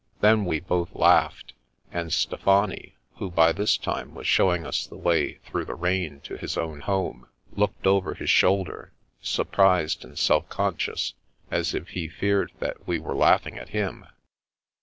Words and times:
Then 0.19 0.45
we 0.45 0.59
both 0.59 0.95
laughed, 0.95 1.53
and 1.91 2.11
Stefani, 2.11 2.95
who 3.17 3.29
by 3.29 3.51
this 3.51 3.77
time 3.77 4.15
was 4.15 4.25
showing 4.25 4.65
us 4.65 4.87
the 4.87 4.97
way 4.97 5.35
through 5.45 5.65
the 5.65 5.75
rain 5.75 6.21
to 6.21 6.37
his 6.37 6.57
own 6.57 6.79
home, 6.81 7.27
looked 7.51 7.85
over 7.85 8.15
his 8.15 8.31
shoulder, 8.31 8.93
surprised 9.21 10.03
and 10.03 10.17
self 10.17 10.49
conscious, 10.49 11.13
as 11.51 11.75
if 11.75 11.89
he 11.89 12.07
feared 12.09 12.51
that 12.59 12.87
we 12.87 12.97
were 12.97 13.13
laughing 13.13 13.59
at 13.59 13.69
him. 13.69 14.07